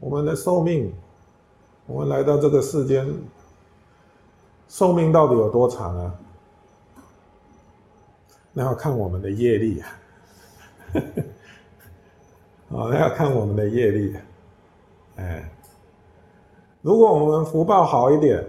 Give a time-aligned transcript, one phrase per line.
[0.00, 0.92] 我们的寿命，
[1.86, 3.06] 我们来到这个世间，
[4.66, 6.14] 寿命到底有多长啊？
[8.52, 9.88] 那要看我们的业力啊，
[12.70, 14.16] 哦，那要看我们的业力，
[15.16, 15.48] 哎，
[16.80, 18.42] 如果我们福报好一点，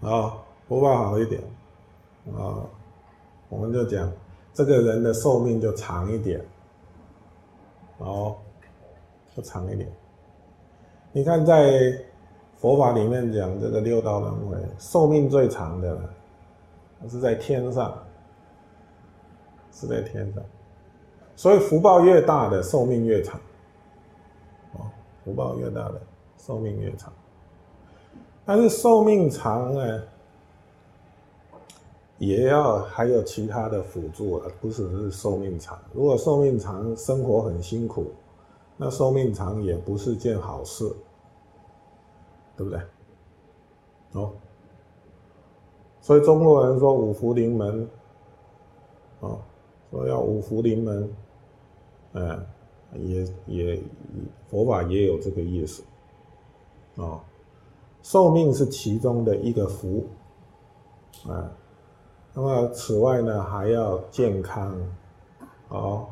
[0.00, 0.34] 啊，
[0.66, 1.40] 福报好一点，
[2.36, 2.64] 啊，
[3.50, 4.10] 我们就讲
[4.52, 6.44] 这个人的寿命就长一点，
[7.98, 8.34] 哦，
[9.36, 9.92] 就长一点。
[11.12, 11.92] 你看在
[12.58, 15.98] 佛法里面讲这个六道轮回，寿命最长的，
[17.08, 17.96] 是在天上。
[19.70, 20.42] 是在天上，
[21.36, 23.38] 所以福报越大的寿命越长，
[24.72, 24.80] 哦，
[25.24, 26.00] 福报越大的
[26.36, 27.12] 寿命越长。
[28.44, 30.02] 但是寿命长呢，
[32.18, 35.78] 也要还有其他的辅助啊，不只是寿命长。
[35.92, 38.10] 如果寿命长，生活很辛苦，
[38.78, 40.90] 那寿命长也不是件好事，
[42.56, 42.80] 对不对？
[44.12, 44.32] 哦，
[46.00, 47.86] 所以中国人说五福临门，
[49.20, 49.38] 哦。
[49.90, 51.10] 说要五福临门，
[52.12, 52.46] 嗯，
[52.92, 53.82] 也也
[54.50, 55.82] 佛法也有这个意思，
[56.96, 57.24] 啊，
[58.02, 60.06] 寿命是其中的一个福，
[61.26, 61.50] 啊，
[62.34, 64.78] 那么此外呢还要健康，
[65.68, 66.06] 哦，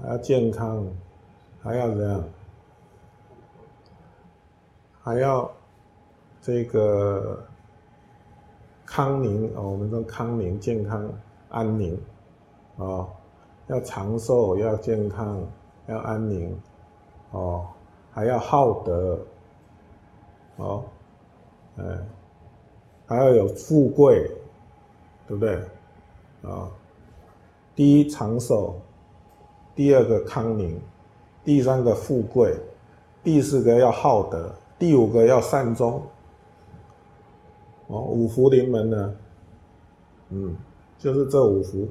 [0.00, 0.86] 还要健康，
[1.62, 2.24] 还要怎样？
[5.02, 5.50] 还要
[6.40, 7.44] 这个
[8.84, 11.10] 康宁哦，我们说康宁、健康、
[11.48, 11.98] 安宁。
[12.76, 13.10] 哦，
[13.66, 15.44] 要长寿，要健康，
[15.88, 16.56] 要安宁，
[17.32, 17.66] 哦，
[18.12, 19.18] 还要好德，
[20.58, 20.84] 哦，
[21.76, 21.84] 哎，
[23.04, 24.30] 还要有富贵，
[25.26, 25.56] 对不对？
[26.48, 26.70] 啊，
[27.74, 28.76] 第一长寿，
[29.74, 30.80] 第二个康宁，
[31.48, 32.54] 第三个富贵，
[33.24, 36.02] 第四个要好德，第五个要善终，
[37.86, 39.14] 哦，五福临门呢，
[40.28, 40.54] 嗯，
[40.98, 41.88] 就是这五福。